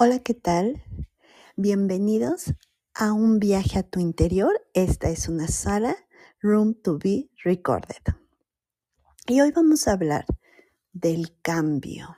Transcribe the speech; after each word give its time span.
Hola, 0.00 0.20
¿qué 0.20 0.32
tal? 0.32 0.84
Bienvenidos 1.56 2.54
a 2.94 3.12
un 3.12 3.40
viaje 3.40 3.80
a 3.80 3.82
tu 3.82 3.98
interior. 3.98 4.64
Esta 4.72 5.08
es 5.08 5.28
una 5.28 5.48
sala, 5.48 5.96
Room 6.40 6.80
to 6.84 6.98
be 6.98 7.28
Recorded. 7.42 8.04
Y 9.26 9.40
hoy 9.40 9.50
vamos 9.50 9.88
a 9.88 9.94
hablar 9.94 10.24
del 10.92 11.36
cambio. 11.42 12.16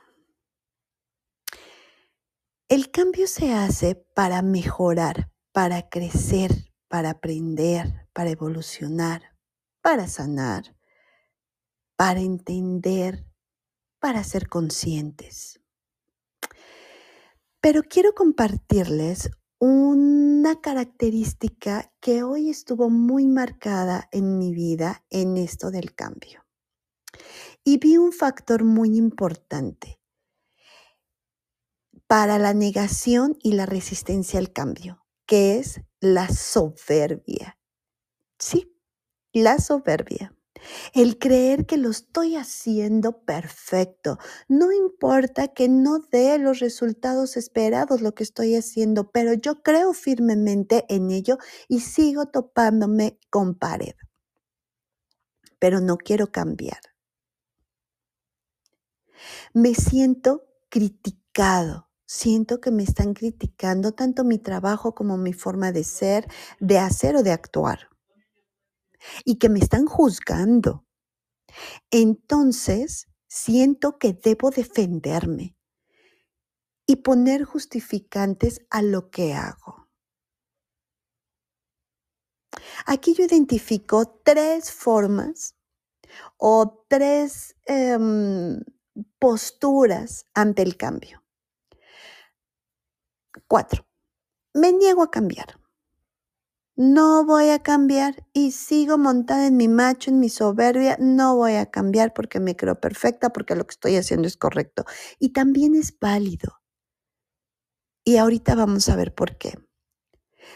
El 2.69 2.91
cambio 2.91 3.25
se 3.25 3.51
hace 3.51 3.95
para 3.95 4.43
mejorar, 4.43 5.31
para 5.51 5.89
crecer, 5.89 6.71
para 6.87 7.09
aprender, 7.09 8.07
para 8.13 8.29
evolucionar, 8.29 9.35
para 9.81 10.07
sanar, 10.07 10.77
para 11.95 12.19
entender, 12.19 13.25
para 13.99 14.23
ser 14.23 14.49
conscientes. 14.49 15.60
Pero 17.61 17.83
quiero 17.83 18.13
compartirles 18.15 19.29
una 19.59 20.59
característica 20.61 21.93
que 21.99 22.23
hoy 22.23 22.49
estuvo 22.49 22.89
muy 22.89 23.27
marcada 23.27 24.09
en 24.11 24.39
mi 24.39 24.51
vida 24.51 25.05
en 25.11 25.37
esto 25.37 25.69
del 25.69 25.93
cambio. 25.93 26.43
Y 27.63 27.77
vi 27.77 27.97
un 27.97 28.13
factor 28.13 28.63
muy 28.63 28.97
importante 28.97 30.01
para 32.07 32.39
la 32.39 32.55
negación 32.55 33.37
y 33.43 33.53
la 33.53 33.67
resistencia 33.67 34.39
al 34.39 34.51
cambio, 34.51 35.05
que 35.27 35.59
es 35.59 35.81
la 35.99 36.29
soberbia. 36.29 37.59
Sí, 38.39 38.75
la 39.33 39.59
soberbia. 39.59 40.35
El 40.93 41.17
creer 41.17 41.65
que 41.65 41.77
lo 41.77 41.89
estoy 41.89 42.35
haciendo 42.35 43.23
perfecto. 43.23 44.17
No 44.47 44.71
importa 44.71 45.47
que 45.49 45.69
no 45.69 45.99
dé 46.11 46.37
los 46.37 46.59
resultados 46.59 47.37
esperados 47.37 48.01
lo 48.01 48.13
que 48.13 48.23
estoy 48.23 48.55
haciendo, 48.55 49.11
pero 49.11 49.33
yo 49.33 49.61
creo 49.63 49.93
firmemente 49.93 50.85
en 50.89 51.11
ello 51.11 51.37
y 51.67 51.81
sigo 51.81 52.27
topándome 52.27 53.19
con 53.29 53.55
pared. 53.55 53.93
Pero 55.59 55.79
no 55.79 55.97
quiero 55.97 56.27
cambiar. 56.31 56.79
Me 59.53 59.75
siento 59.75 60.47
criticado. 60.69 61.89
Siento 62.05 62.59
que 62.59 62.71
me 62.71 62.83
están 62.83 63.13
criticando 63.13 63.93
tanto 63.93 64.25
mi 64.25 64.37
trabajo 64.37 64.93
como 64.93 65.17
mi 65.17 65.31
forma 65.31 65.71
de 65.71 65.85
ser, 65.85 66.27
de 66.59 66.77
hacer 66.77 67.15
o 67.15 67.23
de 67.23 67.31
actuar 67.31 67.90
y 69.25 69.37
que 69.37 69.49
me 69.49 69.59
están 69.59 69.85
juzgando. 69.85 70.85
Entonces, 71.89 73.07
siento 73.27 73.97
que 73.97 74.13
debo 74.13 74.51
defenderme 74.51 75.55
y 76.85 76.97
poner 76.97 77.43
justificantes 77.43 78.65
a 78.69 78.81
lo 78.81 79.09
que 79.09 79.33
hago. 79.33 79.89
Aquí 82.85 83.13
yo 83.13 83.23
identifico 83.23 84.21
tres 84.23 84.71
formas 84.71 85.55
o 86.37 86.85
tres 86.89 87.55
em, 87.65 88.59
posturas 89.19 90.25
ante 90.33 90.61
el 90.63 90.75
cambio. 90.75 91.23
Cuatro. 93.47 93.87
Me 94.53 94.73
niego 94.73 95.03
a 95.03 95.11
cambiar 95.11 95.60
no 96.81 97.23
voy 97.25 97.49
a 97.49 97.59
cambiar 97.59 98.25
y 98.33 98.53
sigo 98.53 98.97
montada 98.97 99.45
en 99.45 99.55
mi 99.55 99.67
macho, 99.67 100.09
en 100.09 100.19
mi 100.19 100.29
soberbia, 100.29 100.97
no 100.99 101.35
voy 101.35 101.53
a 101.53 101.69
cambiar 101.69 102.11
porque 102.11 102.39
me 102.39 102.55
creo 102.55 102.79
perfecta, 102.79 103.29
porque 103.29 103.55
lo 103.55 103.67
que 103.67 103.73
estoy 103.73 103.97
haciendo 103.97 104.27
es 104.27 104.35
correcto. 104.35 104.85
Y 105.19 105.29
también 105.29 105.75
es 105.75 105.99
válido. 105.99 106.59
Y 108.03 108.17
ahorita 108.17 108.55
vamos 108.55 108.89
a 108.89 108.95
ver 108.95 109.13
por 109.13 109.37
qué. 109.37 109.59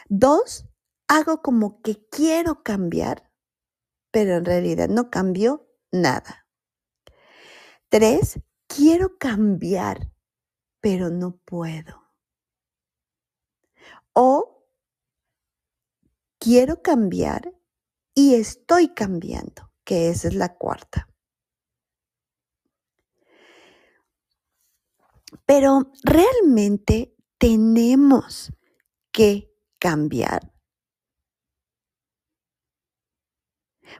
Dos, 0.10 0.66
hago 1.08 1.44
como 1.44 1.84
que 1.84 2.08
quiero 2.10 2.64
cambiar, 2.64 3.32
pero 4.10 4.38
en 4.38 4.46
realidad 4.46 4.90
no 4.90 5.12
cambio 5.12 5.70
nada. 5.92 6.48
Tres, 7.90 8.40
quiero 8.66 9.20
cambiar, 9.20 10.12
pero 10.82 11.12
no 11.12 11.38
puedo. 11.46 12.02
O 14.14 14.55
quiero 16.46 16.84
cambiar 16.84 17.52
y 18.14 18.36
estoy 18.36 18.94
cambiando, 18.94 19.72
que 19.84 20.10
esa 20.10 20.28
es 20.28 20.36
la 20.36 20.56
cuarta. 20.56 21.10
Pero 25.48 25.92
realmente 26.04 27.16
tenemos 27.40 28.54
que 29.12 29.52
cambiar. 29.80 30.54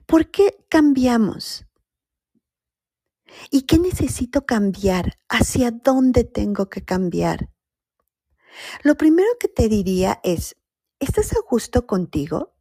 ¿Por 0.06 0.30
qué 0.30 0.68
cambiamos? 0.70 1.66
¿Y 3.50 3.64
qué 3.64 3.80
necesito 3.80 4.46
cambiar? 4.46 5.18
¿Hacia 5.30 5.72
dónde 5.72 6.24
tengo 6.26 6.70
que 6.70 6.86
cambiar? 6.86 7.50
Lo 8.84 8.96
primero 8.96 9.30
que 9.40 9.48
te 9.48 9.68
diría 9.68 10.20
es, 10.24 10.56
¿Estás 11.00 11.34
a 11.34 11.42
gusto 11.50 11.86
contigo? 11.86 12.56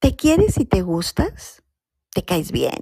¿Te 0.00 0.14
quieres 0.14 0.56
y 0.58 0.64
te 0.64 0.82
gustas? 0.82 1.64
¿Te 2.14 2.24
caes 2.24 2.52
bien? 2.52 2.80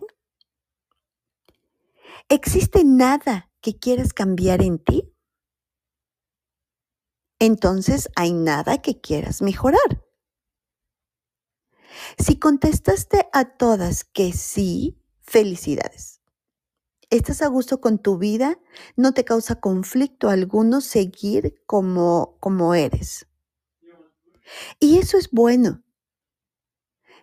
¿Existe 2.29 2.85
nada 2.85 3.51
que 3.63 3.79
quieras 3.79 4.13
cambiar 4.13 4.61
en 4.61 4.79
ti? 4.79 5.15
Entonces 7.39 8.11
hay 8.17 8.35
nada 8.35 8.83
que 8.83 9.01
quieras 9.01 9.41
mejorar. 9.41 10.05
Si 12.19 12.39
contestaste 12.39 13.29
a 13.33 13.57
todas 13.57 14.05
que 14.05 14.35
sí, 14.35 15.01
felicidades 15.23 16.16
estás 17.11 17.43
a 17.43 17.49
gusto 17.49 17.81
con 17.81 17.99
tu 17.99 18.19
vida, 18.19 18.59
no 18.97 19.13
te 19.13 19.25
causa 19.25 19.61
conflicto 19.61 20.29
alguno 20.29 20.81
seguir 20.81 21.63
como, 21.67 22.37
como 22.41 22.75
eres. 22.75 23.27
Y 24.81 24.99
eso 24.99 25.19
es 25.19 25.31
bueno. 25.31 25.83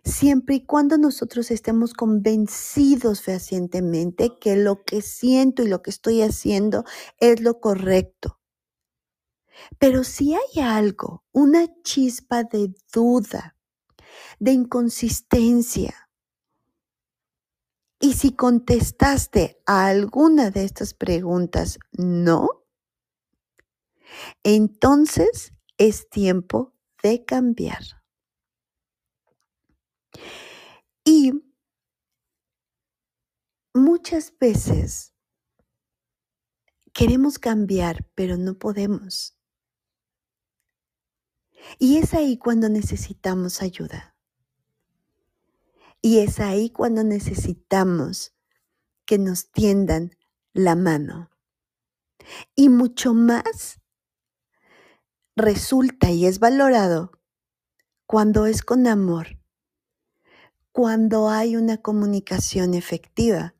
Siempre 0.05 0.55
y 0.55 0.65
cuando 0.65 0.97
nosotros 0.97 1.49
estemos 1.49 1.93
convencidos 1.93 3.21
fehacientemente 3.21 4.37
que 4.37 4.57
lo 4.57 4.83
que 4.83 5.01
siento 5.01 5.63
y 5.63 5.69
lo 5.69 5.81
que 5.81 5.91
estoy 5.91 6.21
haciendo 6.21 6.83
es 7.19 7.39
lo 7.39 7.61
correcto. 7.61 8.39
Pero 9.79 10.03
si 10.03 10.33
hay 10.33 10.61
algo, 10.61 11.23
una 11.31 11.67
chispa 11.83 12.43
de 12.43 12.73
duda, 12.93 13.55
de 14.39 14.51
inconsistencia, 14.51 16.02
y 18.03 18.11
si 18.11 18.33
contestaste 18.33 19.61
a 19.65 19.85
alguna 19.85 20.51
de 20.51 20.65
estas 20.65 20.93
preguntas 20.93 21.79
no, 21.93 22.65
entonces 24.43 25.53
es 25.77 26.09
tiempo 26.09 26.73
de 27.01 27.23
cambiar. 27.23 27.81
Y 31.05 31.31
muchas 33.73 34.37
veces 34.37 35.13
queremos 36.91 37.39
cambiar, 37.39 38.05
pero 38.15 38.35
no 38.35 38.59
podemos. 38.59 39.37
Y 41.79 41.99
es 41.99 42.13
ahí 42.13 42.37
cuando 42.37 42.67
necesitamos 42.67 43.61
ayuda. 43.61 44.12
Y 46.05 46.19
es 46.19 46.41
ahí 46.41 46.69
cuando 46.69 47.05
necesitamos 47.05 48.35
que 49.05 49.17
nos 49.17 49.53
tiendan 49.53 50.11
la 50.51 50.75
mano. 50.75 51.31
Y 52.55 52.67
mucho 52.67 53.13
más 53.13 53.79
resulta 55.37 56.11
y 56.11 56.25
es 56.25 56.39
valorado 56.39 57.11
cuando 58.05 58.47
es 58.47 58.63
con 58.63 58.85
amor, 58.85 59.39
cuando 60.73 61.29
hay 61.29 61.55
una 61.55 61.81
comunicación 61.81 62.73
efectiva 62.73 63.55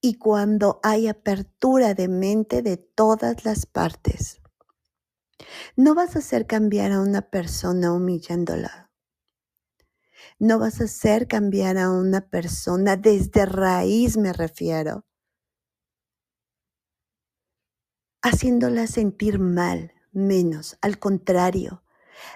y 0.00 0.16
cuando 0.16 0.80
hay 0.82 1.06
apertura 1.06 1.94
de 1.94 2.08
mente 2.08 2.62
de 2.62 2.78
todas 2.78 3.44
las 3.44 3.64
partes. 3.64 4.40
No 5.76 5.94
vas 5.94 6.16
a 6.16 6.18
hacer 6.18 6.48
cambiar 6.48 6.90
a 6.90 7.00
una 7.00 7.30
persona 7.30 7.92
humillándola. 7.92 8.89
No 10.38 10.58
vas 10.58 10.80
a 10.80 10.84
hacer 10.84 11.28
cambiar 11.28 11.78
a 11.78 11.90
una 11.90 12.20
persona 12.28 12.96
desde 12.96 13.46
raíz, 13.46 14.16
me 14.16 14.32
refiero. 14.32 15.04
Haciéndola 18.22 18.86
sentir 18.86 19.38
mal, 19.38 19.92
menos. 20.12 20.76
Al 20.82 20.98
contrario, 20.98 21.82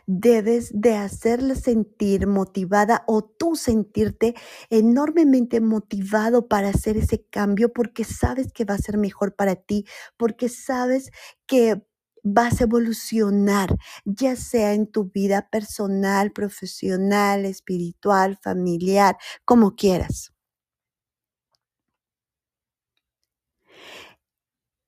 debes 0.06 0.70
de 0.74 0.94
hacerla 0.96 1.54
sentir 1.56 2.26
motivada 2.26 3.04
o 3.06 3.22
tú 3.24 3.56
sentirte 3.56 4.34
enormemente 4.70 5.60
motivado 5.60 6.48
para 6.48 6.70
hacer 6.70 6.96
ese 6.98 7.24
cambio 7.30 7.72
porque 7.72 8.04
sabes 8.04 8.52
que 8.52 8.64
va 8.64 8.74
a 8.74 8.78
ser 8.78 8.98
mejor 8.98 9.36
para 9.36 9.56
ti, 9.56 9.86
porque 10.16 10.48
sabes 10.48 11.10
que 11.46 11.82
vas 12.24 12.60
a 12.60 12.64
evolucionar, 12.64 13.76
ya 14.04 14.36
sea 14.36 14.72
en 14.74 14.88
tu 14.90 15.06
vida 15.10 15.48
personal, 15.50 16.32
profesional, 16.32 17.44
espiritual, 17.46 18.38
familiar, 18.42 19.16
como 19.44 19.76
quieras. 19.76 20.32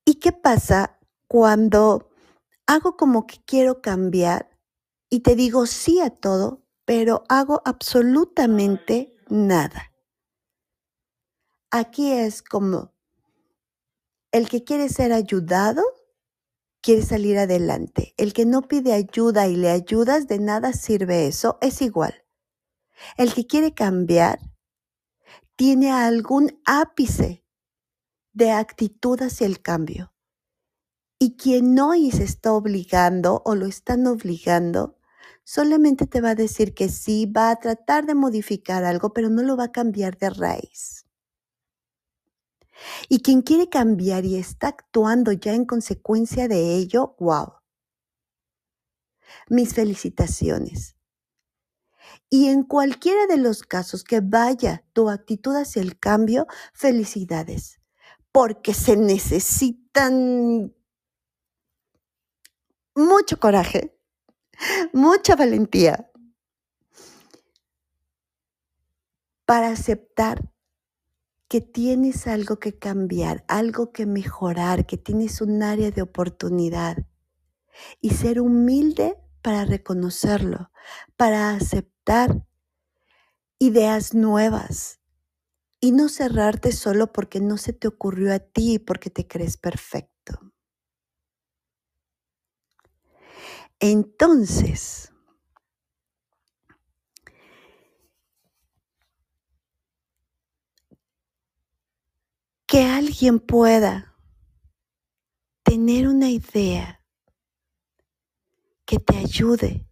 ¿Y 0.06 0.14
qué 0.20 0.32
pasa 0.32 0.98
cuando 1.28 2.08
hago 2.66 2.96
como 2.96 3.26
que 3.26 3.38
quiero 3.44 3.82
cambiar 3.82 4.50
y 5.10 5.20
te 5.20 5.36
digo 5.36 5.66
sí 5.66 6.00
a 6.00 6.10
todo, 6.10 6.62
pero 6.84 7.24
hago 7.28 7.62
absolutamente 7.64 9.16
nada? 9.28 9.92
Aquí 11.70 12.10
es 12.12 12.42
como 12.42 12.92
el 14.32 14.48
que 14.48 14.62
quiere 14.64 14.88
ser 14.88 15.12
ayudado, 15.12 15.82
quiere 16.82 17.02
salir 17.02 17.38
adelante. 17.38 18.14
El 18.16 18.32
que 18.32 18.46
no 18.46 18.62
pide 18.62 18.92
ayuda 18.92 19.48
y 19.48 19.56
le 19.56 19.70
ayudas, 19.70 20.28
de 20.28 20.38
nada 20.38 20.72
sirve 20.72 21.26
eso, 21.26 21.58
es 21.60 21.82
igual. 21.82 22.24
El 23.16 23.34
que 23.34 23.46
quiere 23.46 23.74
cambiar 23.74 24.38
tiene 25.56 25.90
algún 25.90 26.60
ápice 26.64 27.44
de 28.32 28.50
actitud 28.50 29.20
hacia 29.22 29.46
el 29.46 29.62
cambio. 29.62 30.12
Y 31.18 31.36
quien 31.36 31.74
no 31.74 31.94
y 31.94 32.10
se 32.10 32.24
está 32.24 32.52
obligando 32.52 33.42
o 33.46 33.54
lo 33.54 33.66
están 33.66 34.06
obligando, 34.06 34.98
solamente 35.44 36.06
te 36.06 36.20
va 36.20 36.30
a 36.30 36.34
decir 36.34 36.74
que 36.74 36.90
sí, 36.90 37.24
va 37.24 37.50
a 37.50 37.56
tratar 37.56 38.04
de 38.04 38.14
modificar 38.14 38.84
algo, 38.84 39.14
pero 39.14 39.30
no 39.30 39.42
lo 39.42 39.56
va 39.56 39.64
a 39.64 39.72
cambiar 39.72 40.18
de 40.18 40.28
raíz. 40.28 41.05
Y 43.08 43.20
quien 43.20 43.42
quiere 43.42 43.68
cambiar 43.68 44.24
y 44.24 44.36
está 44.36 44.68
actuando 44.68 45.32
ya 45.32 45.54
en 45.54 45.64
consecuencia 45.64 46.48
de 46.48 46.76
ello, 46.76 47.16
wow. 47.18 47.54
Mis 49.48 49.74
felicitaciones. 49.74 50.96
Y 52.28 52.48
en 52.48 52.64
cualquiera 52.64 53.26
de 53.26 53.36
los 53.38 53.62
casos 53.62 54.04
que 54.04 54.20
vaya 54.20 54.84
tu 54.92 55.08
actitud 55.08 55.56
hacia 55.56 55.82
el 55.82 55.98
cambio, 55.98 56.46
felicidades 56.72 57.80
porque 58.36 58.74
se 58.74 58.98
necesitan 58.98 60.70
mucho 62.94 63.40
coraje, 63.40 63.98
mucha 64.92 65.36
valentía 65.36 66.12
para 69.46 69.68
aceptar 69.68 70.52
que 71.48 71.60
tienes 71.60 72.26
algo 72.26 72.58
que 72.58 72.78
cambiar, 72.78 73.44
algo 73.48 73.92
que 73.92 74.06
mejorar, 74.06 74.86
que 74.86 74.96
tienes 74.96 75.40
un 75.40 75.62
área 75.62 75.90
de 75.90 76.02
oportunidad 76.02 77.06
y 78.00 78.10
ser 78.10 78.40
humilde 78.40 79.16
para 79.42 79.64
reconocerlo, 79.64 80.70
para 81.16 81.50
aceptar 81.50 82.44
ideas 83.58 84.14
nuevas, 84.14 85.00
y 85.80 85.92
no 85.92 86.08
cerrarte 86.08 86.72
solo 86.72 87.12
porque 87.12 87.40
no 87.40 87.58
se 87.58 87.72
te 87.72 87.86
ocurrió 87.86 88.34
a 88.34 88.38
ti 88.38 88.74
y 88.74 88.78
porque 88.78 89.10
te 89.10 89.26
crees 89.26 89.56
perfecto. 89.56 90.52
Entonces, 93.78 95.12
que 102.66 102.84
alguien 102.84 103.38
pueda 103.38 104.16
tener 105.62 106.08
una 106.08 106.30
idea 106.30 107.04
que 108.84 108.98
te 108.98 109.16
ayude 109.16 109.88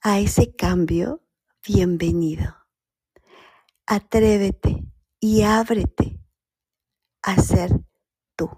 a 0.00 0.20
ese 0.20 0.54
cambio, 0.54 1.22
bienvenido 1.66 2.66
atrévete 3.86 4.84
y 5.20 5.42
ábrete 5.42 6.20
a 7.22 7.40
ser 7.40 7.70
tú. 8.34 8.50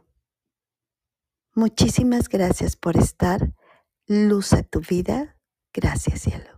Muchísimas 1.54 2.28
gracias 2.28 2.76
por 2.76 2.96
estar. 2.96 3.54
Luz 4.06 4.54
a 4.54 4.62
tu 4.62 4.80
vida. 4.80 5.36
Gracias, 5.72 6.22
cielo. 6.22 6.57